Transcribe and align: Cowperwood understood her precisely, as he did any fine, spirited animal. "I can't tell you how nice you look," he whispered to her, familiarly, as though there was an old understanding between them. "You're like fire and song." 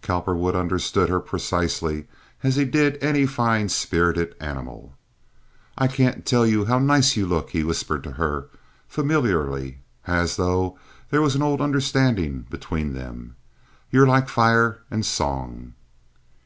Cowperwood 0.00 0.54
understood 0.56 1.10
her 1.10 1.20
precisely, 1.20 2.06
as 2.42 2.56
he 2.56 2.64
did 2.64 2.96
any 3.04 3.26
fine, 3.26 3.68
spirited 3.68 4.34
animal. 4.40 4.96
"I 5.76 5.86
can't 5.86 6.24
tell 6.24 6.46
you 6.46 6.64
how 6.64 6.78
nice 6.78 7.14
you 7.14 7.26
look," 7.26 7.50
he 7.50 7.62
whispered 7.62 8.02
to 8.04 8.12
her, 8.12 8.48
familiarly, 8.88 9.80
as 10.06 10.36
though 10.36 10.78
there 11.10 11.20
was 11.20 11.34
an 11.34 11.42
old 11.42 11.60
understanding 11.60 12.46
between 12.48 12.94
them. 12.94 13.36
"You're 13.90 14.06
like 14.06 14.30
fire 14.30 14.80
and 14.90 15.04
song." 15.04 15.74